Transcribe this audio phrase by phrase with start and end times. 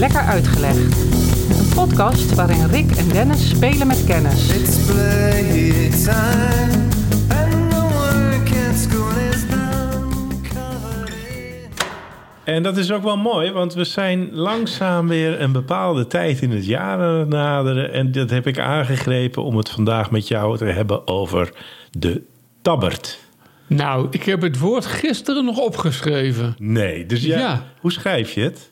[0.00, 0.96] Lekker Uitgelegd.
[1.58, 4.48] Een podcast waarin Rick en Dennis spelen met kennis.
[4.56, 6.88] It's playtime,
[7.28, 11.68] and the work at school is now covered in.
[12.44, 16.50] En dat is ook wel mooi, want we zijn langzaam weer een bepaalde tijd in
[16.50, 17.92] het jaar aan het naderen.
[17.92, 21.52] En dat heb ik aangegrepen om het vandaag met jou te hebben over
[21.90, 22.22] de
[22.62, 23.18] tabbert.
[23.66, 26.54] Nou, ik heb het woord gisteren nog opgeschreven.
[26.58, 27.64] Nee, dus ja, Ja.
[27.80, 28.69] hoe schrijf je het?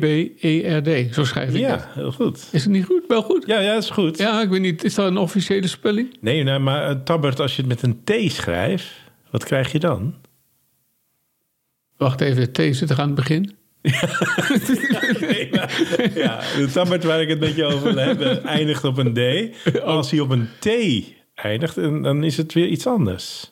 [0.00, 1.14] T-A-B-B-E-R-D.
[1.14, 2.48] Zo schrijf ik Ja, heel goed.
[2.52, 3.02] Is het niet goed?
[3.08, 3.46] Wel goed?
[3.46, 4.18] Ja, ja, is goed.
[4.18, 4.84] Ja, ik weet niet.
[4.84, 6.16] Is dat een officiële spelling?
[6.20, 8.86] Nee, nou, maar een tabbert, als je het met een T schrijft,
[9.30, 10.14] wat krijg je dan?
[11.96, 13.50] Wacht even, T zit er aan het begin.
[15.20, 18.98] Nee, maar- ja, de tabbert waar ik het met je over wil hebben eindigt op
[18.98, 19.20] een D.
[19.82, 20.68] Als hij op een T
[21.34, 23.50] eindigt, dan is het weer iets anders.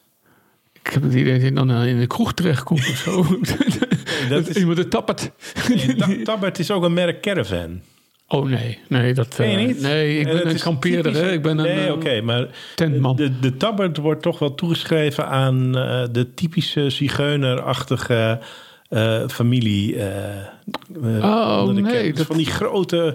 [0.82, 3.24] Ik heb het idee dat je dan in de kroeg terechtkomt of zo.
[4.28, 5.30] dat is- Iemand het tappert.
[5.68, 7.80] Nee, ta- tabbert is ook een merk caravan.
[8.30, 9.34] Oh nee, nee, dat...
[9.36, 9.80] Je eh, niet?
[9.80, 11.12] Nee, ik En ben een kampeerder.
[11.12, 11.32] typisch- Hè?
[11.32, 13.16] Ik ben een Nee, eh, oké, maar tentman.
[13.16, 18.38] de, de tabbert wordt toch wel toegeschreven aan eh, de typische zigeunerachtige
[18.88, 19.96] eh, familie.
[19.96, 22.08] eh, eh, Oh, de nee.
[22.08, 23.14] Dus dat- Van die grote,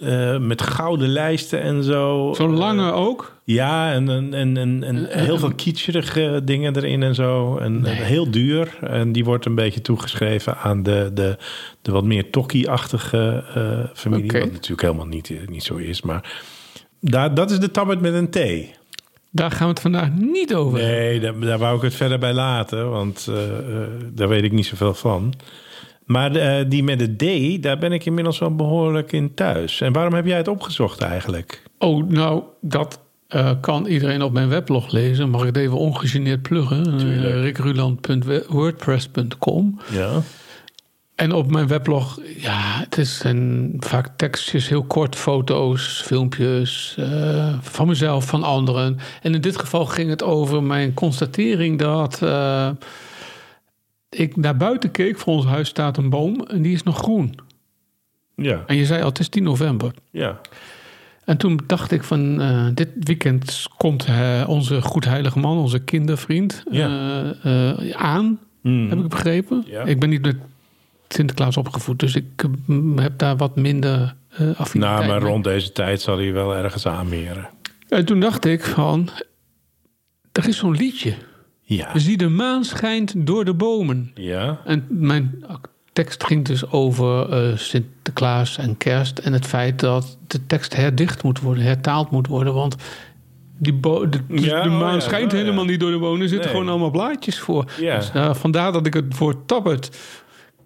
[0.00, 2.32] eh, met gouden lijsten en zo.
[2.36, 3.36] Zo'n Eh, lange ook.
[3.44, 7.56] ja, en, en, en, en, en heel veel kitscherige dingen erin en zo.
[7.56, 8.76] En en heel duur.
[8.80, 11.36] En die wordt een beetje toegeschreven aan de, de,
[11.82, 14.32] de wat meer tokkie-achtige eh, familie.
[14.40, 16.02] Wat natuurlijk helemaal niet, eh, niet zo is.
[16.02, 16.40] Maar
[17.00, 18.76] daar, dat is de tabbert met een T.
[19.30, 20.78] Daar gaan we het vandaag niet over.
[20.78, 22.90] Nee, daar, daar wou ik het verder bij laten.
[22.90, 25.34] Want eh, eh, daar weet ik niet zoveel van.
[26.08, 27.22] Maar eh, die met de D,
[27.62, 29.80] daar ben ik inmiddels wel behoorlijk in thuis.
[29.80, 31.62] En waarom heb jij het opgezocht eigenlijk?
[31.78, 35.30] Oh, nou, dat eh, kan iedereen op mijn weblog lezen.
[35.30, 37.00] Mag ik het even ongegeneerd pluggen?
[37.00, 40.22] Uh, rickruland.wordpress.com Ja.
[41.18, 47.54] En op mijn weblog, ja, het is een, vaak tekstjes, heel kort, foto's, filmpjes eh,
[47.60, 48.98] van mezelf, van anderen.
[49.22, 52.70] En in dit geval ging het over mijn constatering dat eh,
[54.10, 55.18] ik naar buiten keek.
[55.18, 57.34] Voor ons huis staat een boom en die is nog groen.
[58.36, 58.62] Ja.
[58.66, 59.92] En je zei al, het is 10 november.
[60.10, 60.40] Ja.
[61.24, 66.62] En toen dacht ik van, eh, dit weekend komt eh, onze goedheilige man, onze kindervriend,
[66.70, 67.32] Ja.
[67.42, 68.88] eh, aan, Mm.
[68.90, 69.64] heb ik begrepen.
[69.66, 69.82] Ja.
[69.84, 70.36] Ik ben niet met
[71.08, 72.24] Sinterklaas opgevoed, dus ik
[72.96, 75.30] heb daar wat minder affiniteit Nou, maar mee.
[75.30, 77.48] rond deze tijd zal hij wel ergens aanmeren.
[77.88, 79.08] En toen dacht ik van,
[80.32, 81.14] er is zo'n liedje.
[81.70, 81.98] Ja.
[81.98, 84.10] Zie de maan schijnt door de bomen.
[84.14, 84.60] Ja.
[84.64, 85.44] En mijn
[85.92, 89.18] tekst ging dus over eh, Sinterklaas en kerst.
[89.18, 92.54] En het feit dat de tekst herdicht moet worden, hertaald moet worden.
[92.54, 92.76] Want
[93.58, 95.44] die bo- de, dus Ja, de oh maan ja, schijnt oh ja.
[95.44, 96.20] helemaal niet door de bomen.
[96.22, 96.54] Er zitten Nee.
[96.56, 97.64] gewoon allemaal blaadjes voor.
[97.80, 97.96] Ja.
[97.96, 99.98] Dus, eh, vandaar dat ik het woord tabbert.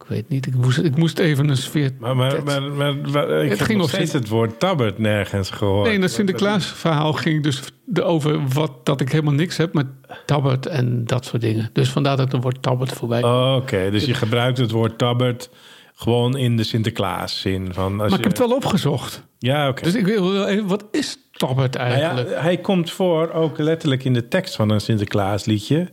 [0.02, 1.90] Ik weet niet, ik moest, ik moest even een sfeer...
[1.98, 5.88] Maar, maar, maar, ik Het heb ging nog steeds het woord tabbert nergens gehoord.
[5.88, 7.62] Nee, dat Sinterklaas verhaal ging dus
[8.02, 9.86] over wat, dat ik helemaal niks heb met
[10.26, 11.70] tabbert en dat soort dingen.
[11.72, 15.50] Dus vandaar dat het woord tabbert voorbij Oh, Oké, dus je gebruikt het woord tabbert
[15.94, 17.74] gewoon in de Sinterklaas zin.
[17.74, 19.22] Van als Maar ik heb het wel opgezocht.
[19.38, 19.82] Ja, oké.
[19.82, 22.30] Dus ik wil even, wat is tabbert Nou eigenlijk?
[22.30, 25.90] ja, hij komt voor ook letterlijk in de tekst van een Sinterklaasliedje.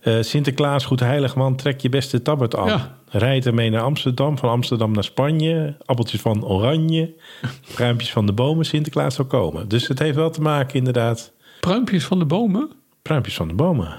[0.00, 2.66] Eh Sinterklaas, goed heilig man, trek je beste tabbert aan.
[2.66, 2.98] Ja.
[3.08, 5.76] Rijd ermee naar Amsterdam, van Amsterdam naar Spanje.
[5.84, 7.14] Appeltjes van oranje,
[7.74, 9.68] pruimpjes van de bomen, Sinterklaas zal komen.
[9.68, 12.70] Dus het heeft wel te maken inderdaad, Pruimpjes van de bomen?
[13.02, 13.96] pruimpjes van de bomen.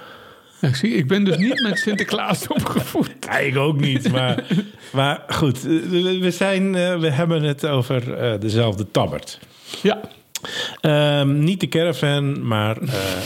[0.62, 3.09] Ja, ik, zie, ik ben dus niet met Sinterklaas opgevoed.
[3.19, 4.44] Ja, ik ook niet, maar,
[4.94, 5.56] maar goed.
[5.66, 5.72] eh,
[6.22, 8.03] We, zijn, eh, we hebben het over
[8.39, 9.39] dezelfde tabbert.
[9.81, 10.00] Ja,
[10.81, 12.78] Ehm, niet de caravan, maar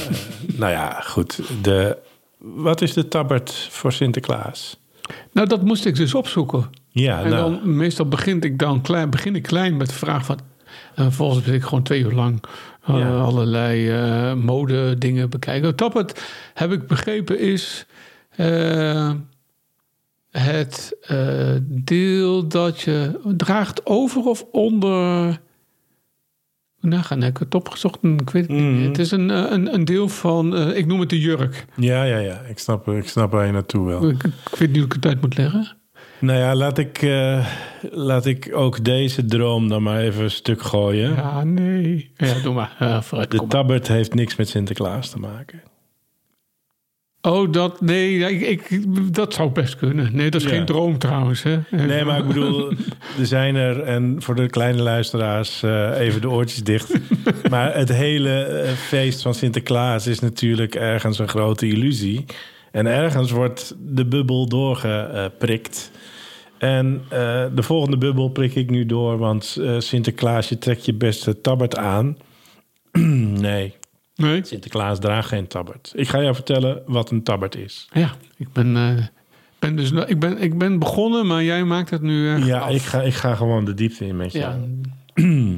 [0.60, 1.40] nou ja, goed.
[1.62, 1.98] De,
[2.56, 4.84] wat is de tabbert voor Sinterklaas?
[5.32, 6.70] nou dat moest ik dus opzoeken.
[6.90, 10.26] Ja, En nou, dan meestal begin ik dan klein, begin ik klein met de vraag
[10.26, 10.40] van...
[10.96, 12.44] En vervolgens ben ik gewoon twee uur lang
[12.86, 13.18] eh, Ja.
[13.18, 15.76] allerlei eh mode dingen bekijken.
[15.76, 16.22] Tabbert,
[16.54, 17.86] heb ik begrepen, is
[18.30, 19.12] eh,
[20.32, 20.98] het
[21.62, 25.40] deel dat je draagt over of onder...
[26.86, 28.04] Nou, gaan heb ik het opgezocht?
[28.04, 28.72] Ik weet het niet.
[28.72, 28.84] Mhm.
[28.84, 31.66] Het is een, eh, een, een deel van, eh, ik noem het de jurk.
[31.76, 32.42] ja, ja, ja.
[32.50, 34.10] Ik snap, ik snap waar je naartoe wil.
[34.10, 35.76] Ik, ik weet niet hoe ik het uit moet leggen.
[36.20, 37.48] Nou ja, laat ik, eh,
[37.92, 41.16] laat ik ook deze droom dan maar even een stuk gooien.
[41.16, 42.12] Ja, nee.
[42.16, 43.04] Ja, doe maar.
[43.04, 45.62] Vooruit, De tabbert heeft niks met Sinterklaas te maken.
[47.26, 48.84] Oh, dat, nee, ik, ik,
[49.14, 50.10] dat zou best kunnen.
[50.16, 50.56] Nee, dat is Ja.
[50.56, 51.44] geen droom trouwens.
[51.44, 51.58] Hè?
[51.70, 52.70] Nee, maar ik bedoel,
[53.20, 56.94] er zijn er, en voor de kleine luisteraars eh, even de oortjes dicht.
[57.50, 62.26] Maar het hele eh, feest van Sinterklaas is natuurlijk ergens een grote illusie.
[62.72, 65.92] En ergens wordt de bubbel doorgeprikt.
[66.58, 71.42] En eh, de volgende bubbel prik ik nu door, want Sinterklaas, je trekt je beste
[71.42, 72.18] tabbert aan.
[73.48, 73.74] nee,
[74.16, 74.46] Nee?
[74.46, 75.92] Sinterklaas draagt geen tabbert.
[75.96, 77.88] Ik ga jou vertellen wat een tabbert is.
[77.94, 79.06] Ja, ik ben, eh,
[79.60, 82.70] ben dus, ik ben, ik ben begonnen, maar jij maakt het nu Ja, af.
[82.70, 84.40] ik ga, ik ga gewoon de diepte in met je.
[84.40, 84.58] Ja,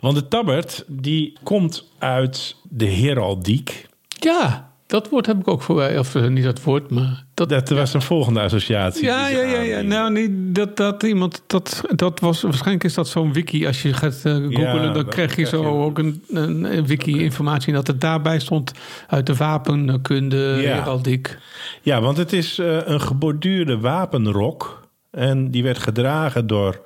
[0.00, 3.86] Want de tabbert, die komt uit de heraldiek.
[4.08, 5.98] ja, dat woord heb ik ook voorbij.
[5.98, 7.26] Of eh, niet dat woord, maar...
[7.38, 9.04] Dat, Dat was een volgende associatie.
[9.04, 9.80] ja, ja, ja, ja.
[9.80, 11.42] Nou, niet dat, dat iemand...
[11.46, 13.66] Dat, dat was, waarschijnlijk is dat zo'n wiki.
[13.66, 16.86] Als je gaat eh, googlen, Ja, dan dan krijg je zo je- ook een, een,
[16.86, 17.72] wiki-informatie.
[17.72, 18.72] Dat het daarbij stond
[19.08, 20.74] uit de wapenkunde, Ja.
[20.74, 21.38] heraldiek.
[21.82, 24.88] Ja, want het is eh, een geborduurde wapenrok.
[25.10, 26.80] En die werd gedragen door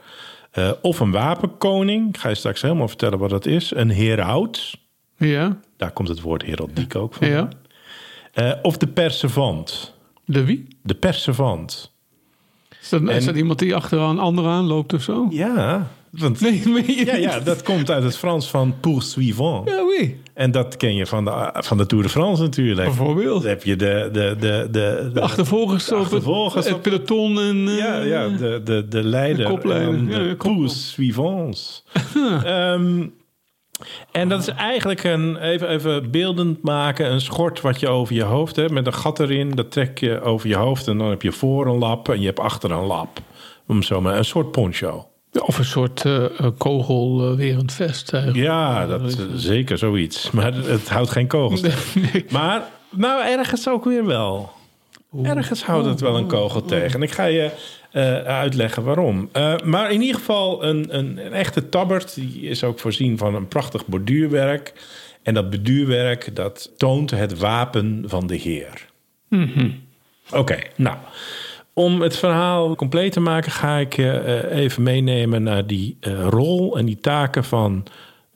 [0.51, 2.09] eh, of een wapenkoning.
[2.09, 3.73] Ik ga je straks helemaal vertellen wat dat is.
[3.75, 4.75] Een heraut.
[5.17, 7.29] Ja, Daar komt het woord heraldiek ook van.
[7.29, 7.49] ja.
[8.63, 9.92] Of de perservant.
[10.33, 10.67] De wie?
[10.83, 11.93] De perservant.
[12.83, 15.27] Is dat, is En- dat iemand die achter een ander aan loopt of zo?
[15.31, 16.63] Ja, want, Nee,
[17.07, 19.69] ja, ja, dat komt uit het Frans van poursuivant.
[19.69, 20.21] Ja, wie?
[20.35, 22.87] En dat ken je van de, van de Tour de France natuurlijk.
[22.87, 23.41] Bijvoorbeeld.
[23.43, 24.09] Dan heb je de...
[24.13, 27.69] de, de, de, De achtervolgers, de op achtervolgers het, op- het peloton en...
[27.69, 29.45] eh, Ja, ja de, de, de leider.
[29.47, 29.93] De kopleider.
[29.93, 30.37] dan Ja, de
[34.11, 38.23] en dat is eigenlijk een, even, even beeldend maken, een schort wat je over je
[38.23, 39.51] hoofd hebt met een gat erin.
[39.51, 42.27] Dat trek je over je hoofd en dan heb je voor een lap en je
[42.27, 43.21] hebt achter een lap.
[43.67, 45.07] Om zo maar, een soort poncho.
[45.41, 48.13] Of een soort eh, eh, kogelwerend vest.
[48.13, 48.45] eigenlijk.
[48.45, 50.31] Ja, dat, eh, zeker zoiets.
[50.31, 52.25] Maar het houdt geen kogels tegen.
[52.31, 54.51] Maar nou, ergens ook weer wel.
[55.23, 56.95] Ergens houdt het wel een kogel tegen.
[56.95, 57.51] En ik ga je eh,
[58.27, 59.29] uitleggen waarom.
[59.33, 62.15] Eh, maar in ieder geval, een, een, een echte tabbert...
[62.15, 64.73] die is ook voorzien van een prachtig borduurwerk.
[65.23, 68.87] En dat borduurwerk, dat toont het wapen van de heer.
[70.33, 70.97] Oké, nou...
[71.75, 76.27] Om het verhaal compleet te maken ga ik je eh, even meenemen naar die eh,
[76.29, 77.87] rol en die taken van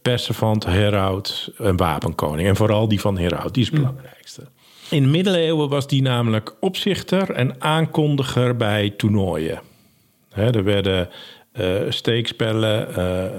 [0.02, 2.48] perservant, heraut en wapenkoning.
[2.48, 4.42] En vooral die van heraut, die is het belangrijkste.
[4.90, 9.60] In de middeleeuwen was die namelijk opzichter en aankondiger bij toernooien.
[10.32, 11.08] Hè, er werden
[11.52, 13.32] eh, steekspellen, eh, eh,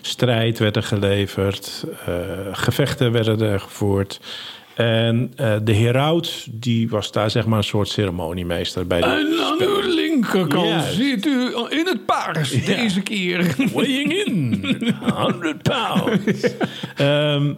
[0.00, 1.84] strijd werd er geleverd,
[2.52, 4.20] gevechten werden er gevoerd.
[4.74, 5.32] En
[5.64, 9.94] de heraut, die was daar zeg maar een soort ceremoniemeester bij de En aan uw
[9.94, 13.54] linkerkant zit u in het paars deze keer.
[13.74, 14.64] Weighing in,
[15.14, 16.40] 100 pounds.
[16.96, 17.52] W-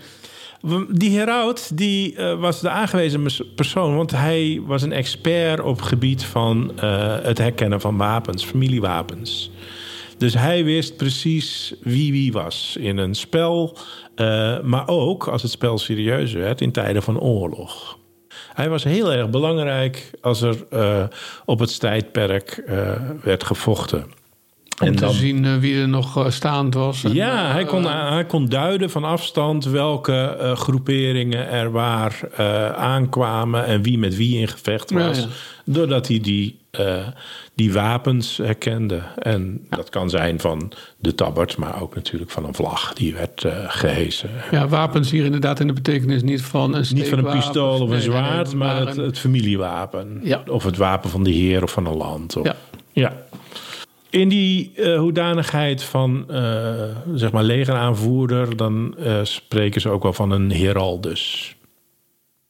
[0.90, 3.96] die heraut die, eh, was de aangewezen persoon...
[3.96, 9.50] want hij was een expert op gebied van eh, het herkennen van wapens, familiewapens.
[10.18, 13.76] Dus hij wist precies wie wie was in een spel...
[14.14, 17.98] eh, maar ook, als het spel serieus werd, in tijden van oorlog.
[18.54, 20.56] Hij was heel erg belangrijk als er
[21.44, 22.62] op het strijdperk
[23.22, 24.04] werd gevochten.
[24.82, 27.04] Om te zien eh, wie er nog eh, staand was.
[27.04, 32.20] En, Ja, eh, hij kon, hij kon duiden van afstand welke eh, groeperingen er waar
[32.36, 35.18] eh, aankwamen en wie met wie in gevecht was.
[35.18, 35.26] ja.
[35.64, 37.06] Doordat hij die, eh,
[37.54, 39.02] die wapens herkende.
[39.18, 43.44] En dat kan zijn van de tabbert, maar ook natuurlijk van een vlag die werd
[43.44, 44.30] eh gehesen.
[44.50, 47.90] Ja, wapens hier inderdaad in de betekenis niet van een Niet van een pistool of
[47.90, 50.22] een zwaard, maar het, het familiewapen.
[50.48, 52.36] Of het wapen van de heer of van een land.
[52.36, 52.54] Of,
[52.92, 53.24] Ja.
[54.10, 56.72] In die eh, hoedanigheid van eh,
[57.14, 61.54] zeg maar legeraanvoerder, dan eh, spreken ze ook wel van een heraldus.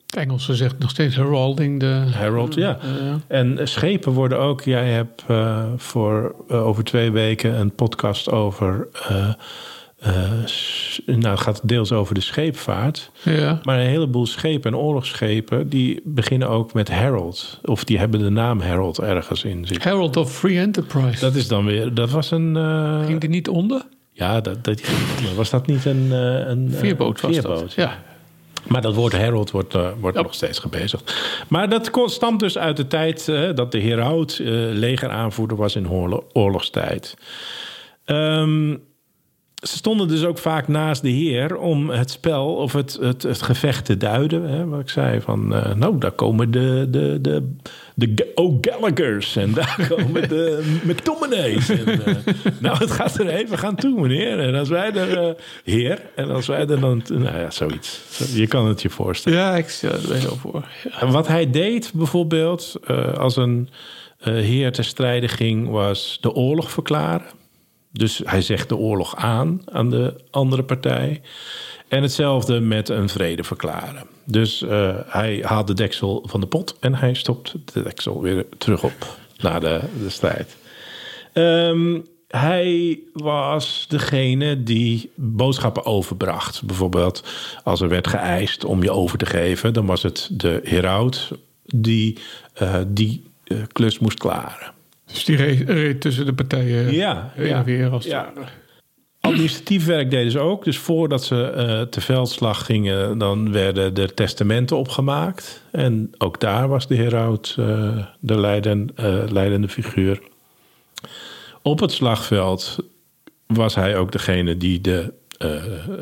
[0.06, 1.80] Het Engelse zegt nog steeds heralding.
[1.80, 2.78] De, Herald, ja.
[3.28, 4.62] En schepen worden ook.
[4.62, 5.24] Jij hebt
[5.76, 8.88] voor over twee weken een podcast over.
[9.98, 10.12] Eh,
[11.06, 13.10] nou, het gaat deels over de scheepvaart.
[13.22, 13.60] ja.
[13.62, 15.68] Maar een heleboel schepen en oorlogsschepen.
[15.68, 17.60] die beginnen ook met Herald.
[17.64, 19.90] Of die hebben de naam Herald ergens in zitten.
[19.90, 21.20] Herald of Free Enterprise.
[21.20, 21.94] Dat is dan weer.
[21.94, 22.56] Dat was een.
[22.56, 23.82] eh, Ging die niet onder?
[24.12, 24.80] Ja, dat, dat,
[25.36, 27.58] was dat niet een, eh, een Veerboot was veerboot?
[27.60, 27.72] dat.
[27.74, 28.02] Ja.
[28.68, 31.14] Maar dat woord herald wordt, wordt nog steeds gebezigd.
[31.48, 36.26] Maar dat stamt dus uit de tijd dat de heraut eh legeraanvoerder was in oorlo-
[36.32, 37.14] oorlogstijd.
[38.04, 38.76] Ehm,
[39.62, 43.42] ze stonden dus ook vaak naast de heer om het spel of het, het, het
[43.42, 44.42] gevecht te duiden.
[44.42, 47.52] Hè, wat ik zei van, eh, nou, daar komen de, de, de,
[47.94, 51.68] de Ga- O'Gallaghers en daar komen de McTominays.
[51.68, 52.14] En, eh,
[52.60, 54.38] nou, het gaat er even gaan toe, meneer.
[54.38, 55.34] En als wij er, eh,
[55.64, 58.00] heer, en als wij er dan, nou ja, zoiets.
[58.34, 59.38] Je kan het je voorstellen.
[59.38, 60.64] Ja, ik stel er wel voor.
[60.84, 61.00] Ja.
[61.00, 62.76] En wat hij deed bijvoorbeeld
[63.18, 63.68] als een
[64.20, 67.35] heer ter strijde ging, was de oorlog verklaren.
[67.96, 71.20] Dus hij zegt de oorlog aan aan de andere partij.
[71.88, 74.06] En hetzelfde met een vrede verklaren.
[74.24, 78.46] Dus eh, hij haalt de deksel van de pot en hij stopt de deksel weer
[78.58, 79.18] terug op.
[79.40, 80.56] na de, de strijd.
[81.32, 86.62] Ehm, hij was degene die boodschappen overbracht.
[86.62, 87.24] Bijvoorbeeld
[87.64, 89.72] als er werd geëist om je over te geven...
[89.72, 91.30] dan was het de heraut
[91.64, 92.18] die
[92.52, 94.72] eh, die eh, klus moest klaren.
[95.12, 97.90] Dus die reed, reed tussen de partijen Ja, heen ja, en weer.
[97.90, 98.32] Als ja.
[99.26, 100.64] Administratief werk deden ze ook.
[100.64, 105.62] Dus voordat ze eh, te veldslag gingen, dan werden er testamenten opgemaakt.
[105.70, 110.22] En ook daar was de heraut eh, de leiden, eh, leidende figuur.
[111.62, 112.76] Op het slagveld
[113.46, 115.12] was hij ook degene die de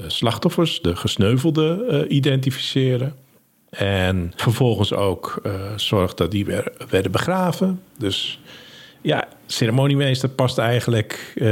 [0.06, 3.12] slachtoffers, de gesneuvelden, identificeerde.
[3.70, 5.42] En vervolgens ook
[5.76, 6.46] zorgde dat die
[6.90, 7.80] werden begraven.
[7.98, 8.40] Dus
[9.04, 11.46] ja, ceremoniemeester past eigenlijk eh,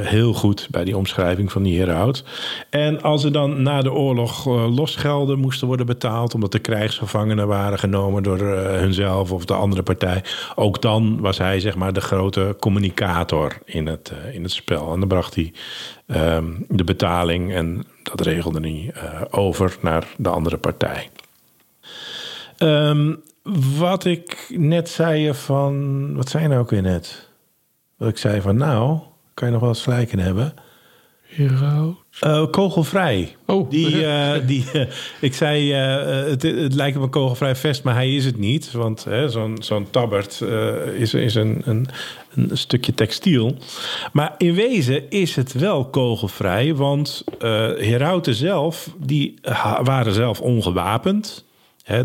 [0.00, 2.24] heel goed bij die omschrijving van die heraut.
[2.70, 6.34] En als er dan na de oorlog eh, losgelden moesten worden betaald...
[6.34, 10.24] omdat de krijgsgevangenen waren genomen door eh, hunzelf of de andere partij...
[10.54, 14.92] ook dan was hij zeg maar de grote communicator in het, eh, in het spel.
[14.92, 15.52] En dan bracht hij
[16.06, 21.10] ehm, de betaling en dat regelde hij eh, over naar de andere partij.
[22.56, 23.14] Ehm,
[23.78, 26.14] wat ik net zei van...
[26.14, 27.30] Wat zei je nou ook weer net?
[27.96, 28.98] Wat ik zei van nou,
[29.34, 30.54] kan je nog wel in hebben.
[31.26, 31.96] Hero.
[32.20, 33.36] Eh, kogelvrij.
[33.46, 33.70] Oh.
[33.70, 34.86] Die, eh, die, eh,
[35.20, 38.72] ik zei, het, het lijkt op een kogelvrij vest, maar hij is het niet.
[38.72, 40.40] Want zo'n zo'n tabbert
[40.98, 41.86] is, is een, een,
[42.34, 43.56] een stukje textiel.
[44.12, 46.74] Maar in wezen is het wel kogelvrij.
[46.74, 47.24] Want
[47.78, 49.34] herauten zelf, die
[49.82, 51.44] waren zelf ongewapend.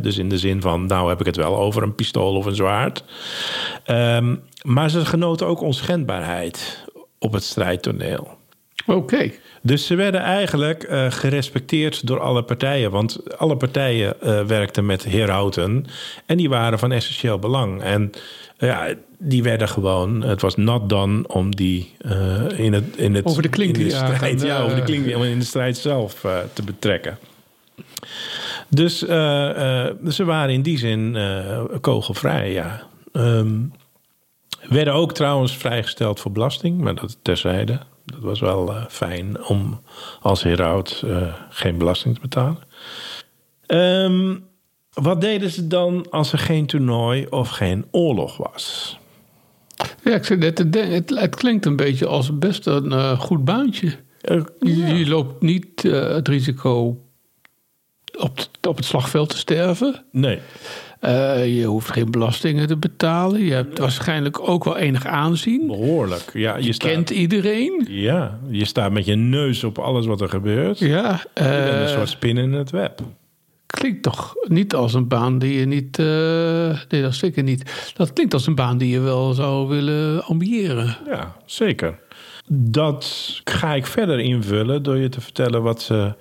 [0.01, 2.55] Dus in de zin van, nou heb ik het wel over een pistool of een
[2.55, 3.03] zwaard.
[3.83, 6.85] Ehm, maar ze genoten ook onschendbaarheid
[7.19, 8.39] op het strijdtoneel.
[8.85, 9.31] Oké.
[9.61, 12.91] Dus ze werden eigenlijk eh, gerespecteerd door alle partijen.
[12.91, 15.85] Want alle partijen eh, werkten met herauten.
[16.25, 17.81] En die waren van essentieel belang.
[17.81, 18.11] En
[18.57, 20.21] eh, ja, die werden gewoon...
[20.21, 21.95] Het was not done om die
[22.55, 23.25] in het, in het...
[23.25, 26.25] Over de klink in de strijd, Ja, over de klink om in de strijd zelf
[26.53, 27.17] te betrekken.
[28.73, 32.81] Dus eh, eh, ze waren in die zin eh, kogelvrij, ja.
[33.11, 33.59] Ehm,
[34.69, 37.79] werden ook trouwens vrijgesteld voor belasting, maar dat terzijde.
[38.05, 39.81] Dat was wel fijn om
[40.21, 41.03] als heraut
[41.49, 42.59] geen belasting te betalen.
[43.65, 44.35] Ehm,
[44.93, 48.97] wat deden ze dan als er geen toernooi of geen oorlog was?
[50.03, 53.95] Ja, ik net, het, het, het klinkt een beetje als best een goed baantje.
[54.59, 56.97] Je, je loopt niet het risico
[58.17, 60.03] op, het- op het slagveld te sterven.
[60.11, 60.39] nee.
[60.99, 63.41] Eh, je hoeft geen belastingen te betalen.
[63.45, 65.67] Je hebt waarschijnlijk ook wel enig aanzien.
[65.67, 66.29] Behoorlijk.
[66.33, 67.85] Ja, je, Je staat, kent iedereen.
[67.89, 70.79] ja, je staat met je neus op alles wat er gebeurt.
[70.79, 72.99] Je Ja, bent een eh, soort spin in het web.
[73.65, 75.99] klinkt toch niet als een baan die je niet...
[75.99, 77.91] eh, nee, dat zeker niet.
[77.95, 80.97] Dat klinkt als een baan die je wel zou willen ambiëren.
[81.05, 81.99] Ja, zeker.
[82.53, 83.05] Dat
[83.43, 86.13] ga ik verder invullen door je te vertellen wat ze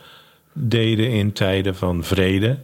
[0.52, 2.58] deden in tijden van vrede.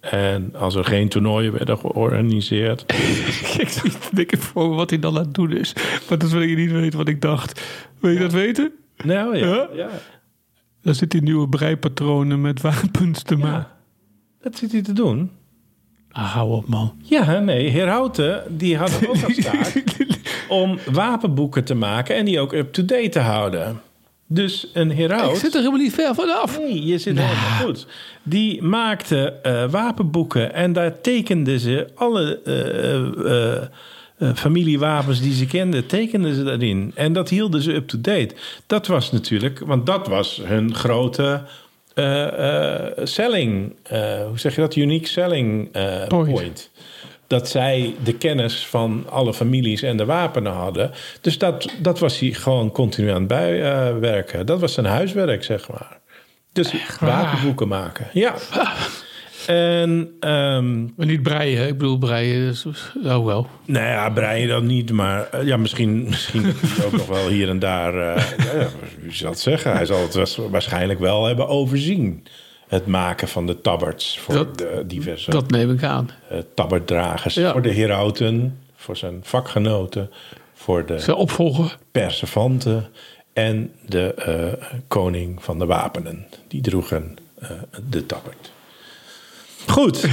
[0.00, 2.80] En als er geen toernooien werden georganiseerd.
[3.58, 5.72] ik zie het ik voor wat hij dan aan het doen is.
[6.08, 7.62] Maar dat wil je niet weten wat ik dacht.
[7.98, 8.72] Wil je dat weten?
[9.04, 9.68] Nou ja, Ja?
[9.74, 9.88] ja.
[10.82, 13.58] Dan zit hij nieuwe breipatronen met wapens te maken.
[13.58, 13.78] ja.
[14.42, 15.30] Dat zit hij te doen.
[16.10, 16.92] Ah, hou op man.
[17.02, 19.82] Ja, nee, Heerhouten, die had ook als taak
[20.48, 23.80] om wapenboeken te maken en die ook up-to-date te houden.
[24.32, 25.38] Dus een Ik heraut...
[25.38, 26.58] zit er helemaal niet ver vanaf.
[26.58, 27.86] Nee, je zit helemaal goed.
[28.22, 35.86] Die maakte eh, wapenboeken en daar tekenden ze alle eh, eh, familiewapens die ze kenden,
[35.86, 36.92] tekenden ze daarin.
[36.94, 38.34] En dat hielden ze up-to-date.
[38.66, 41.42] Dat was natuurlijk, want dat was hun grote
[43.02, 43.76] selling,
[44.28, 44.76] hoe zeg je dat?
[44.76, 45.70] Unique selling
[46.08, 46.32] Point.
[46.32, 46.70] point.
[47.30, 50.90] Dat zij de kennis van alle families en de wapenen hadden.
[51.20, 54.46] Dus dat, dat was hij gewoon continu aan het bijwerken.
[54.46, 55.98] dat was zijn huiswerk, zeg maar.
[56.52, 58.06] Dus wapenboeken maken.
[58.12, 58.34] Ja.
[59.46, 62.46] En, ehm, Maar niet breien, ik bedoel breien.
[62.46, 62.66] Dus,
[63.04, 63.46] oh wel.
[63.64, 67.58] nou ja, breien dan niet, maar eh, ja, misschien, misschien ook nog wel hier en
[67.58, 68.14] daar.
[68.14, 68.22] eh,
[68.60, 68.68] ja,
[69.00, 69.72] wie zal het zeggen?
[69.72, 72.26] Hij zal het waarschijnlijk wel hebben overzien.
[72.70, 76.10] Het maken van de tabberts voor Dat- de diverse Dat neem ik aan.
[76.28, 76.38] eh.
[77.34, 77.52] Ja.
[77.52, 80.10] Voor de herauten, voor zijn vakgenoten,
[80.54, 81.78] voor de Zijn opvolger.
[83.32, 86.26] en de eh, koning van de wapenen.
[86.48, 87.50] Die droegen eh,
[87.90, 88.50] de tabbert.
[89.66, 90.06] Goed.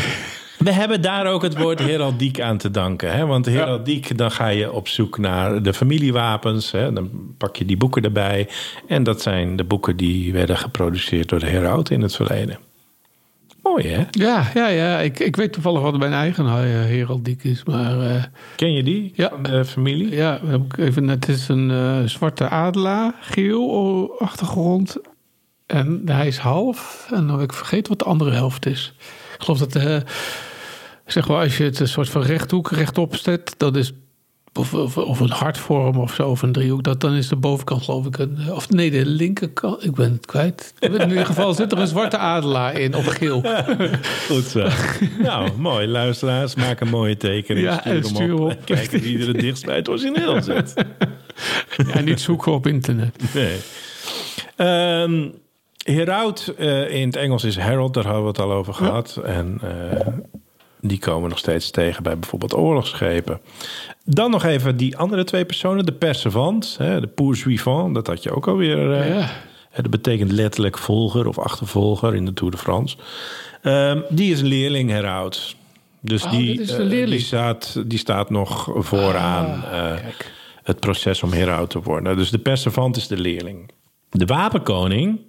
[0.57, 3.13] We hebben daar ook het woord heraldiek aan te danken.
[3.13, 3.25] Hè?
[3.25, 6.71] Want heraldiek, dan ga je op zoek naar de familiewapens.
[6.71, 6.93] Hè?
[6.93, 8.49] Dan pak je die boeken erbij.
[8.87, 12.57] En dat zijn de boeken die werden geproduceerd door de herauten in het verleden.
[13.63, 14.05] Mooi hè?
[14.11, 14.99] Ja, ja, ja.
[14.99, 17.63] Ik, ik weet toevallig wat mijn eigen eh, heraldiek is.
[17.63, 18.23] Maar eh,
[18.55, 19.11] Ken je die?
[19.15, 19.29] Ja.
[19.29, 20.15] Van de familie?
[20.15, 20.39] ja,
[20.77, 24.97] even, het is een eh, zwarte adelaar, geel oh, achtergrond.
[25.65, 27.07] En hij is half.
[27.13, 28.93] En ik vergeten wat de andere helft is.
[29.37, 29.97] Ik geloof dat, eh,
[31.05, 33.93] zeg maar, als je het een soort van rechthoek rechtop zet, dat is.
[34.53, 36.83] Of, of, of een hartvorm of zo, of een driehoek.
[36.83, 38.37] Dat, dan is de bovenkant, geloof ik, een.
[38.51, 39.85] Of nee, de linkerkant.
[39.85, 40.73] Ik ben het kwijt.
[40.79, 43.43] In ieder geval zit er een zwarte adelaar in op geel.
[44.29, 44.67] Goed zo.
[45.23, 45.87] nou, mooi.
[45.87, 47.65] Luisteraars, maak een mooie tekening.
[47.65, 48.57] Ja, stuur hem stuur op.
[48.65, 50.73] Kijken wie er het dichtst bij het origineel zit.
[51.93, 53.33] Ja, niet zoeken op internet.
[53.33, 53.57] Nee.
[54.55, 55.29] Ehm
[55.93, 59.21] Heraut eh, in het Engels is Herald, daar hadden we het al over gehad.
[59.25, 60.07] En eh,
[60.81, 63.39] die komen nog steeds tegen bij bijvoorbeeld oorlogsschepen.
[64.05, 68.31] Dan nog even die andere twee personen, de Perseverant, hè, de poursuivant, dat had je
[68.35, 68.91] ook alweer.
[68.93, 69.29] eh, Ja.
[69.69, 72.97] hè, Dat betekent letterlijk volger of achtervolger in de Tour de France.
[73.61, 75.55] Ehm, die is een leerling Heraut.
[76.01, 76.57] Dus Oh, die,
[77.05, 79.99] die, staat, die staat nog vooraan Ah, eh,
[80.63, 82.17] het proces om heraut te worden.
[82.17, 83.69] Dus de Perseverant is de leerling.
[84.09, 85.19] De wapenkoning,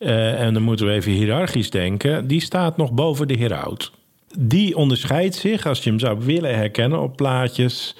[0.00, 3.92] eh, en dan moeten we even hiërarchisch denken, die staat nog boven de heraut.
[4.38, 7.96] Die onderscheidt zich, als je hem zou willen herkennen op plaatjes,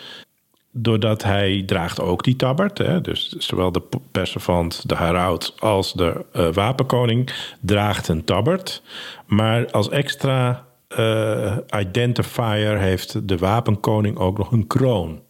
[0.72, 2.78] doordat hij draagt ook die tabbert.
[2.78, 3.00] Hè?
[3.00, 7.30] Dus zowel de Perseverant, de heraut als de eh, wapenkoning
[7.60, 8.82] draagt een tabbert.
[9.26, 15.22] Maar als extra eh, identifier heeft de wapenkoning ook nog een kroon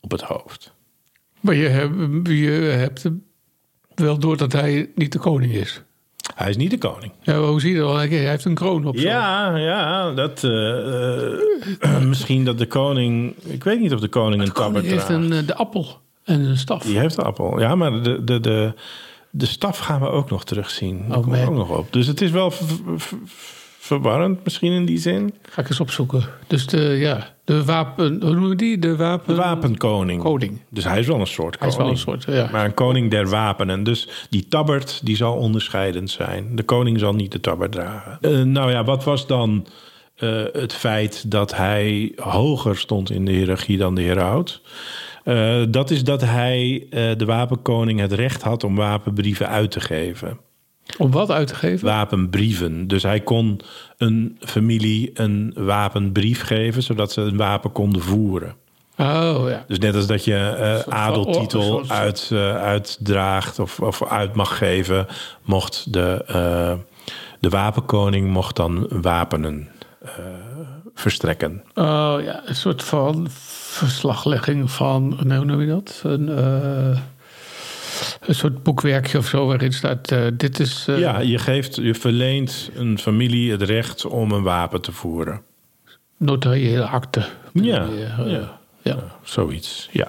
[0.00, 0.74] op het hoofd.
[1.40, 1.68] Maar je
[2.76, 3.08] hebt
[3.96, 5.82] wel door dat hij niet de koning is.
[6.34, 7.12] Hij is niet de koning.
[7.22, 7.96] Ja, hoe zie je dat?
[7.96, 8.96] Hij heeft een kroon op.
[8.96, 9.02] zo.
[9.02, 13.34] Ja, ja, dat eh, eh, misschien dat de koning.
[13.44, 15.24] Ik weet niet of de koning een De koning tabbert heeft draagt.
[15.24, 16.82] een, eh, de appel en een staf.
[16.82, 17.60] Die heeft de appel.
[17.60, 18.72] Ja, maar de, de, de,
[19.30, 20.98] de staf gaan we ook nog terugzien.
[21.08, 21.52] Daar Oh, komen we man.
[21.60, 21.92] ook nog op.
[21.92, 22.52] Dus het is wel
[23.86, 25.34] verwarrend misschien in die zin.
[25.42, 26.24] Ga ik eens opzoeken.
[26.46, 28.06] Dus de, ja, de wapen...
[28.20, 28.78] Hoe noemen we die?
[28.78, 29.34] De wapen...
[29.34, 30.22] De wapenkoning.
[30.22, 30.60] Koning.
[30.70, 31.92] Dus hij is wel een soort Hij koning.
[31.92, 32.48] is wel een soort, ja.
[32.52, 33.82] Maar een koning der wapenen.
[33.82, 36.56] Dus die tabbert die zal onderscheidend zijn.
[36.56, 38.18] De koning zal niet de tabbert dragen.
[38.20, 39.66] Eh, nou ja, wat was dan
[40.16, 44.60] eh, het feit dat hij hoger stond in de hiërarchie dan de heraut?
[45.24, 50.38] Eh, dat is dat hij, de wapenkoning, het recht had om wapenbrieven uit te geven.
[50.98, 51.86] Om wat uit te geven?
[51.86, 52.88] Wapenbrieven.
[52.88, 53.60] Dus hij kon
[53.98, 58.54] een familie een wapenbrief geven, zodat ze een wapen konden voeren.
[58.98, 59.64] Oh, ja.
[59.68, 65.06] Dus net als dat je eh adeltitel uit, eh, uitdraagt of, of uit mag geven,
[65.42, 66.72] mocht de, eh,
[67.40, 69.68] de wapenkoning mocht dan wapenen
[70.94, 71.62] verstrekken.
[71.74, 72.42] Oh, ja.
[72.44, 75.18] Een soort van verslaglegging van...
[75.26, 76.00] Hoe noem je dat?
[76.04, 76.28] Een,
[78.26, 80.10] een soort boekwerkje of zo waarin staat...
[80.10, 80.84] eh, dit is...
[80.88, 85.40] eh, ja, je, geeft, je verleent een familie het recht om een wapen te voeren.
[86.16, 87.26] notariële akte.
[87.52, 88.58] Ja, Eh, ja.
[88.82, 88.96] ja.
[89.22, 90.08] Zoiets, ja.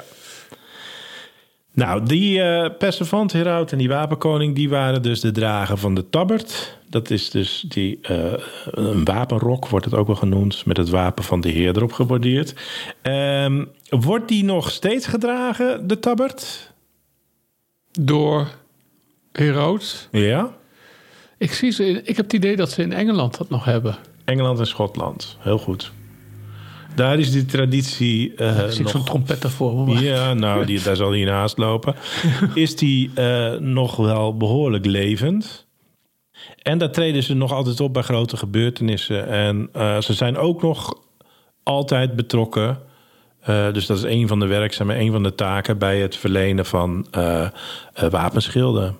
[1.73, 4.55] Nou, die eh Perseverant, Heraut en die Wapenkoning...
[4.55, 6.77] die waren dus de drager van de tabbert.
[6.89, 7.99] Dat is dus die,
[8.71, 10.65] een wapenrok, wordt het ook wel genoemd...
[10.65, 12.53] met het wapen van de heer erop geborduurd.
[13.01, 16.71] Ehm, wordt die nog steeds gedragen, de tabbert?
[18.01, 18.47] Door
[19.31, 20.07] Heroud.
[20.11, 20.55] Ja.
[21.37, 23.97] Ik, zie ze in- ik heb het idee dat ze in Engeland dat nog hebben.
[24.25, 25.91] Engeland en Schotland, heel goed.
[26.95, 30.95] Daar is die traditie Ik zie nog zo'n trompetter voor maar- Ja, nou, die, daar
[30.95, 31.95] zal hij naast lopen.
[32.53, 35.65] Is die eh, nog wel behoorlijk levend.
[36.61, 39.27] En daar treden ze nog altijd op bij grote gebeurtenissen.
[39.27, 40.99] En eh, ze zijn ook nog
[41.63, 42.79] altijd betrokken.
[43.41, 46.65] Eh, dus dat is een van de werkzaamheden, een van de taken bij het verlenen
[46.65, 47.49] van eh, eh,
[48.09, 48.97] wapenschilden.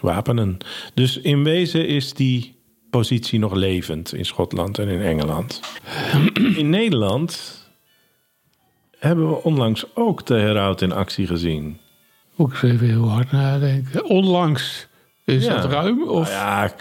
[0.00, 0.58] Wapenen.
[0.94, 2.54] Dus in wezen is die
[2.90, 5.60] positie nog levend in Schotland en in Engeland.
[6.56, 7.60] In Nederland
[8.98, 11.78] hebben we onlangs ook de heraut in actie gezien.
[12.38, 14.04] Eens even heel hard nadenken.
[14.04, 14.86] Onlangs.
[15.24, 15.60] Is Ja.
[15.60, 16.02] dat ruim?
[16.02, 16.74] Of Nou ja,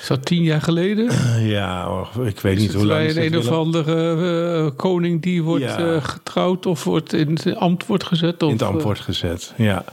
[0.00, 1.10] is dat tien jaar geleden?
[1.46, 2.98] ja, oh, ik weet niet het hoe lang.
[2.98, 4.16] bij een het een of andere
[4.66, 5.78] eh, koning die wordt Ja.
[5.94, 8.42] eh, getrouwd of wordt in zijn ambt wordt gezet?
[8.42, 9.54] Of, in het ambt eh, wordt gezet.
[9.56, 9.84] Ja.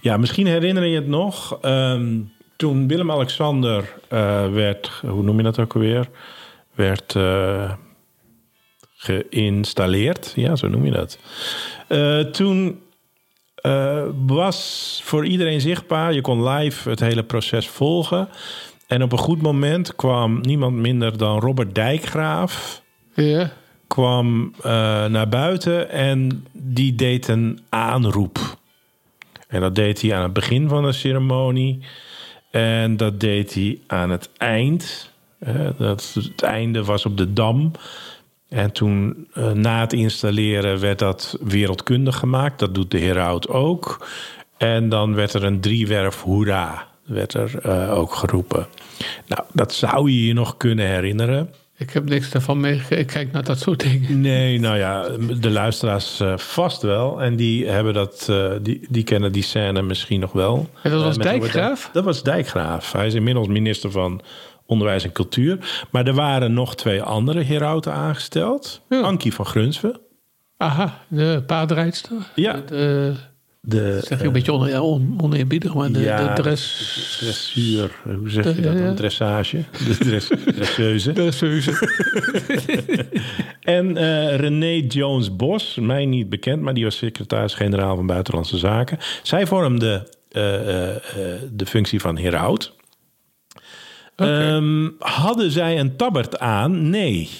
[0.00, 1.58] ja, misschien herinner je het nog.
[1.60, 2.16] ehm,
[2.56, 6.08] toen Willem-Alexander eh, werd, hoe noem je dat ook alweer?
[6.74, 7.72] Werd eh,
[8.96, 10.32] geïnstalleerd.
[10.36, 11.18] Ja, zo noem je dat.
[11.88, 12.80] Eh, toen
[13.54, 16.12] eh, was voor iedereen zichtbaar.
[16.12, 18.28] Je kon live het hele proces volgen.
[18.88, 22.82] En op een goed moment kwam niemand minder dan Robert Dijkgraaf
[23.14, 23.52] ja.
[23.86, 24.70] kwam eh,
[25.06, 28.56] naar buiten en die deed een aanroep.
[29.48, 31.78] En dat deed hij aan het begin van de ceremonie.
[32.50, 37.70] En dat deed hij aan het eind Eh, dat, het einde was op de Dam.
[38.48, 42.58] En toen eh, na het installeren werd dat wereldkundig gemaakt.
[42.58, 44.06] Dat doet de Heraut ook.
[44.56, 48.66] En dan werd er een driewerf hoera werd er eh, ook geroepen.
[49.26, 51.50] Nou, dat zou je je nog kunnen herinneren.
[51.76, 52.98] Ik heb niks daarvan meegekregen.
[52.98, 54.20] Ik kijk naar dat soort dingen.
[54.20, 55.08] Nee, nou ja,
[55.40, 57.22] de luisteraars eh, vast wel.
[57.22, 60.68] En die, hebben dat, eh, die, die kennen die scène misschien nog wel.
[60.82, 61.80] En dat was Dijkgraaf?
[61.82, 62.92] Dijk- Dat was Dijkgraaf.
[62.92, 64.20] Hij is inmiddels minister van
[64.66, 65.86] Onderwijs en Cultuur.
[65.90, 68.80] Maar er waren nog twee andere herauten aangesteld.
[68.88, 69.00] Ja.
[69.00, 70.00] Ankie van Grunsven.
[70.56, 72.16] Aha, de paardrijdster.
[72.34, 72.60] Ja.
[72.66, 73.14] De,
[73.68, 77.16] De, zeg ik een beetje on, ja, on, oneerbiedig, maar de, ja, de dress...
[77.20, 77.90] dressuur.
[78.02, 78.94] Hoe zeg je dat dan?
[78.94, 79.64] Dressage.
[79.86, 81.12] De dress, dresseuse.
[81.12, 81.72] Dresseuse.
[83.60, 88.98] En eh, René Jones-Bos, mij niet bekend, maar die was secretaris-generaal van Buitenlandse Zaken.
[89.22, 92.76] Zij vormde eh, eh, eh, de functie van heraut.
[94.16, 96.90] Ehm, hadden zij een tabbert aan?
[96.90, 97.30] Nee.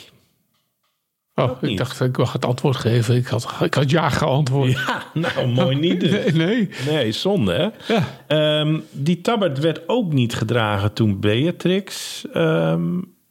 [1.38, 3.16] Oh, ik dacht, ik mag het antwoord geven.
[3.16, 4.72] Ik had, ik had ja geantwoord.
[4.72, 6.10] Ja, nou mooi niet dus.
[6.32, 6.68] Nee, nee.
[6.86, 7.94] Nee, zonde hè?
[7.94, 8.04] Ja.
[8.26, 12.82] Ehm, die tabbert werd ook niet gedragen toen Beatrix ehm,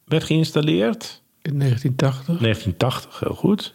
[0.04, 1.22] werd geïnstalleerd.
[1.42, 2.38] In 1980.
[2.38, 3.74] 1980, heel goed.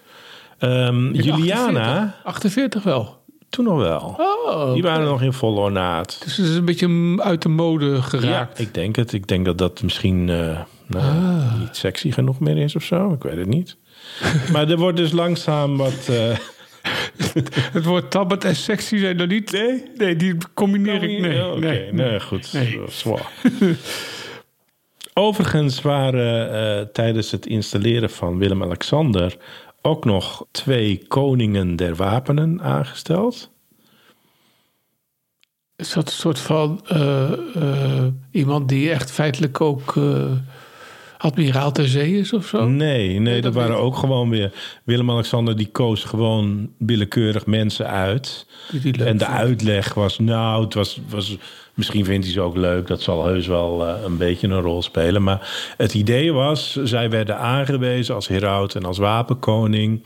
[0.58, 3.22] Ehm, Juliana, 48, 48 wel.
[3.50, 4.16] toen nog wel.
[4.20, 6.22] Oh, Die waren nog in volle ornaat.
[6.24, 8.58] dus het is een beetje uit de mode geraakt.
[8.58, 9.14] Ja, ik denk het.
[9.14, 11.60] Ik denk dat dat misschien eh, nou, Ah.
[11.60, 13.14] niet sexy genoeg meer is of zo.
[13.14, 13.78] Ik weet het niet.
[14.52, 16.10] maar er wordt dus langzaam wat...
[16.10, 16.38] eh,
[17.74, 19.52] Het woord tabbert en sexy zijn er niet.
[19.52, 21.20] Nee, nee die combineer ik.
[21.20, 21.60] Nee, oké.
[21.60, 21.94] nee.
[21.94, 22.54] nee, goed.
[22.54, 22.80] Nee.
[25.14, 29.38] Overigens waren eh, tijdens het installeren van Willem-Alexander...
[29.82, 33.52] ook nog twee koningen der wapenen aangesteld.
[35.76, 40.32] Is dat een soort van eh, eh, iemand die echt feitelijk ook eh,
[41.24, 42.68] admiraal ter zee is of zo?
[42.68, 44.52] Nee, nee, dat waren ook gewoon weer...
[44.84, 48.46] Willem-Alexander die koos gewoon willekeurig mensen uit...
[48.72, 51.38] Die die leuk En de uitleg was, nou, het was, was
[51.74, 52.88] misschien vindt hij ze ook leuk.
[52.88, 55.24] Dat zal heus wel eh, een beetje een rol spelen.
[55.24, 60.04] Maar het idee was, zij werden aangewezen als heraut en als wapenkoning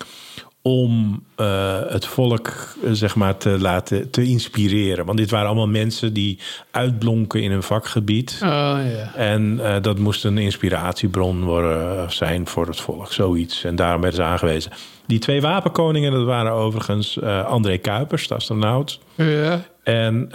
[0.67, 5.06] om eh, het volk eh, zeg maar te laten te inspireren.
[5.06, 6.39] Want dit waren allemaal mensen die
[6.71, 8.39] uitblonken in hun vakgebied.
[8.43, 9.15] Oh ja.
[9.15, 13.63] En eh, dat moest een inspiratiebron worden, zijn voor het volk, zoiets.
[13.63, 14.71] En daarom werden ze aangewezen.
[15.06, 18.99] Die twee wapenkoningen, dat waren overigens André Kuipers, de astronaut.
[19.15, 19.62] Ja.
[19.84, 20.32] En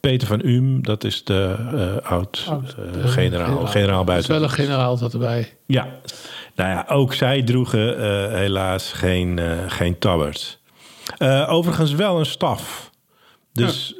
[0.00, 1.56] Peter van Uhm, dat is de
[2.02, 4.42] oud Oud, eh, generaal, generaal Er is wel buiten.
[4.42, 5.52] een generaal dat erbij.
[5.66, 5.88] Ja,
[6.54, 10.60] nou ja, ook zij droegen eh, helaas geen, eh geen tabbert.
[11.18, 12.90] Eh, overigens wel een staf.
[13.52, 13.94] Dus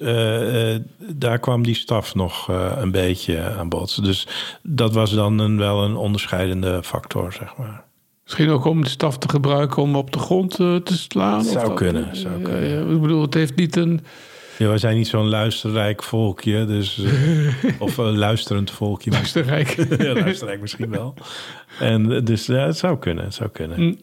[0.98, 4.04] daar kwam die staf nog een beetje aan bod.
[4.04, 4.26] Dus
[4.62, 7.84] dat was dan een, wel een onderscheidende factor, zeg maar.
[8.24, 11.44] Misschien ook om de staf te gebruiken om op de grond te slaan.
[11.44, 12.90] Zou of kunnen, zou kunnen.
[12.92, 14.00] Ik bedoel, het heeft niet een...
[14.60, 17.54] Ja, wij zijn niet zo'n luisterrijk volkje, dus, eh,
[17.86, 19.10] of een luisterend volkje.
[19.10, 19.68] Luisterrijk.
[20.02, 21.14] ja, luisterrijk misschien wel.
[21.78, 23.80] En eh, dus ja, het zou kunnen, het zou kunnen.
[23.80, 23.98] Mm.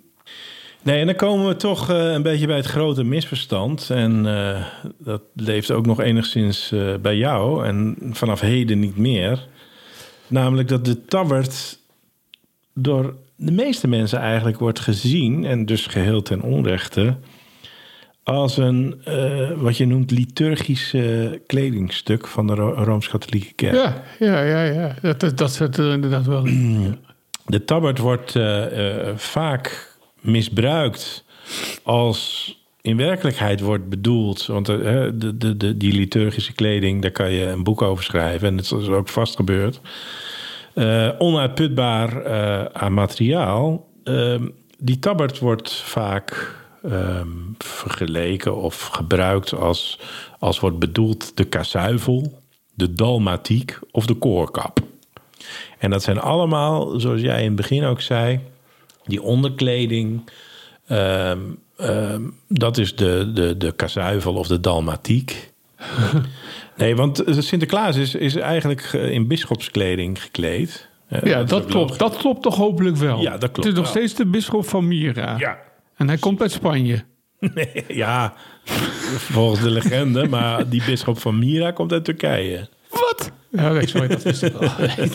[0.88, 3.90] Nee, en dan komen we toch eh, een beetje bij het grote misverstand.
[3.90, 4.66] En eh,
[4.98, 7.66] dat leeft ook nog enigszins eh, bij jou.
[7.66, 9.48] En vanaf heden niet meer.
[10.28, 11.80] Namelijk dat de tabbert
[12.74, 15.46] door de meeste mensen eigenlijk wordt gezien...
[15.46, 17.18] en dus geheel ten onrechte...
[18.28, 21.04] als een, eh, wat je noemt, liturgisch eh,
[21.46, 23.74] kledingstuk van de Ro- Rooms-Katholieke Kerk.
[23.74, 24.64] Ja, ja, ja.
[24.64, 24.96] ja.
[25.02, 26.98] Dat, dat, dat zit er inderdaad wel in.
[27.46, 31.24] De tabbert wordt eh, eh, vaak misbruikt
[31.84, 34.46] als in werkelijkheid wordt bedoeld.
[34.46, 34.76] Want eh,
[35.14, 38.48] de, de, de, die liturgische kleding, daar kan je een boek over schrijven.
[38.48, 39.82] En dat is ook vast gebeurd.
[40.74, 43.88] Eh, onuitputbaar eh, aan materiaal.
[44.04, 46.56] Ehm, die tabbert wordt vaak
[46.90, 50.00] ehm, vergeleken of gebruikt als,
[50.40, 52.42] als wordt bedoeld de kasuivel,
[52.74, 54.80] de dalmatiek of de koorkap.
[55.78, 58.40] En dat zijn allemaal, zoals jij in het begin ook zei,
[59.06, 60.30] die onderkleding.
[60.88, 61.40] ehm,
[61.78, 65.52] ehm, dat is de, de, de kasuivel of de dalmatiek.
[66.78, 70.88] nee, want Sinterklaas is, is eigenlijk eh, in bisschopskleding gekleed.
[71.08, 72.00] Eh, Ja, dat klopt.
[72.00, 73.22] Dat klopt toch hopelijk wel.
[73.22, 75.36] Ja, dat klopt Het is nog steeds de bisschop van Mira.
[75.38, 75.58] Ja.
[75.98, 77.04] En hij komt uit Spanje.
[77.54, 78.34] Nee, ja,
[79.16, 80.28] volgens de legende.
[80.28, 82.70] Maar die bisschop van Mira komt uit Turkije.
[82.90, 83.32] Wat?
[83.52, 84.70] Ja, sorry, dat wist ik wel.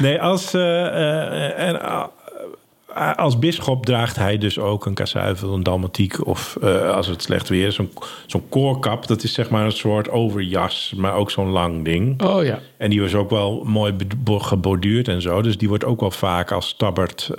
[0.00, 6.26] Nee, als, eh, en, eh, als bisschop draagt hij dus ook een kasuivel, een dalmatiek...
[6.26, 6.56] of
[6.94, 7.90] als het slecht weer is, zo'n
[8.26, 9.06] zo'n koorkap.
[9.06, 12.22] Dat is zeg maar een soort overjas, maar ook zo'n lang ding.
[12.22, 12.58] Oh ja.
[12.76, 13.94] En die was ook wel mooi
[14.26, 15.42] geborduurd en zo.
[15.42, 17.30] Dus die wordt ook wel vaak als tabbert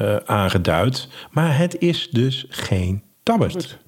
[0.00, 1.08] eh, aangeduid.
[1.30, 3.78] Maar het is dus geen tabbert.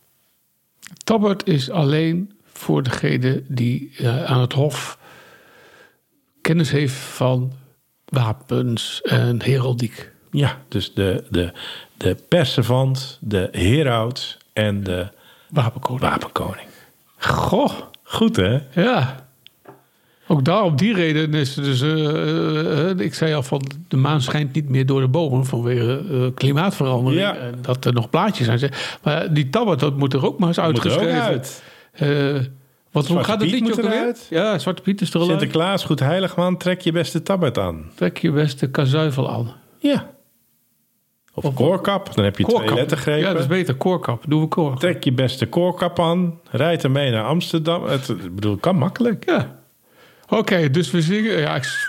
[1.04, 4.98] Tabbert is alleen voor degene die eh, aan het hof
[6.40, 7.52] kennis heeft van
[8.04, 10.10] wapens en heraldiek.
[10.30, 11.52] Ja, dus de, de,
[11.96, 15.08] de perservant, de heraut en de
[15.50, 16.10] Wapenkoning.
[16.10, 16.68] wapenkoning.
[17.18, 17.72] Goh,
[18.02, 18.58] Goed hè?
[18.82, 19.21] ja.
[20.32, 21.80] Ook daar op die reden is het dus...
[21.80, 25.46] eh, eh, eh, ik zei al van de maan schijnt niet meer door de bomen
[25.46, 27.22] vanwege eh, klimaatverandering.
[27.22, 27.36] Ja.
[27.36, 28.72] En dat er nog plaatjes zijn.
[29.02, 31.22] Maar die tabbert, dat moet er ook maar eens uitgeschreven.
[31.22, 31.62] uit.
[32.90, 34.26] Wat, hoe gaat het liedje moet ook eruit.
[34.30, 35.30] Ja, Zwarte Piet is er al uit.
[35.30, 37.90] Sinterklaas, goed heilig man, trek je beste tabbert aan.
[37.94, 39.52] Trek je beste kazuivel aan.
[39.78, 40.10] Ja.
[41.34, 43.22] Of koorkap, dan heb je twee lettergrepen.
[43.22, 43.74] Ja, dat is beter.
[43.74, 44.24] Koorkap.
[44.26, 44.78] Doen we koor.
[44.78, 47.84] Trek je beste koorkap aan, rijd ermee naar Amsterdam.
[47.84, 49.24] Het, ik bedoel, kan makkelijk.
[49.24, 49.60] Ja.
[50.32, 51.38] Oké, dus we zingen.
[51.38, 51.86] Ja, ik,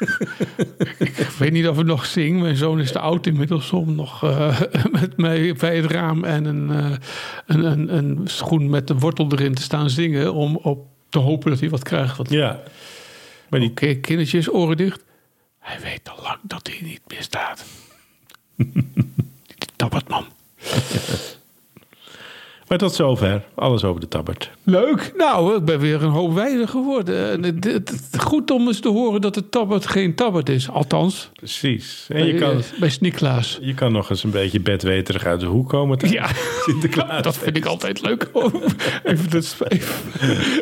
[1.17, 2.41] ik weet niet of we nog zingen.
[2.41, 4.61] Mijn zoon is te oud inmiddels om nog eh,
[5.01, 6.97] met mij bij het raam en een, eh,
[7.45, 10.33] een, een, een schoen met een wortel erin te staan zingen.
[10.33, 12.17] Om op te hopen dat hij wat krijgt.
[12.17, 12.63] Want, Ja.
[13.49, 15.03] Maar die, Oké, kindertjes, oren dicht.
[15.59, 17.65] Hij weet al lang dat hij niet meer staat.
[18.55, 20.25] Die tabbertman.
[22.73, 24.51] Maar tot zover, alles over de tabbert.
[24.63, 25.13] Leuk.
[25.17, 27.31] Nou, ik ben weer een hoop wijzer geworden.
[27.31, 30.69] En het, het- het- goed om eens te horen dat het tabbert geen tabbert is.
[30.69, 32.05] Althans, Precies.
[32.09, 33.57] En je kan, eh, bij Sniklaas.
[33.61, 35.97] je kan nog eens een beetje bedweterig uit de hoek komen.
[35.97, 37.23] tijdens Ja, Sinterklaas.
[37.23, 38.29] dat vind ik altijd leuk.
[39.03, 39.95] even dat sp- even,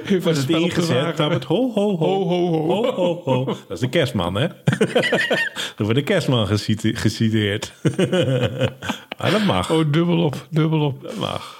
[0.05, 1.15] even Was het het te ingezet?
[1.15, 2.25] Tabbert, ho, ho, ho.
[2.27, 2.91] Ho, ho, ho.
[2.93, 3.45] Ho, ho.
[3.45, 4.47] Dat is de kerstman, hè?
[4.47, 7.73] Dan wordt de kerstman gecite- geciteerd.
[9.17, 9.71] maar dat mag.
[9.71, 11.01] Oh, dubbel op, dubbel op.
[11.01, 11.59] Dat mag.